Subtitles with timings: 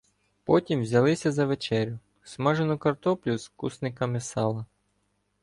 [0.43, 4.65] Потім взялися за вечерю— смажену картоплю з кусниками сала.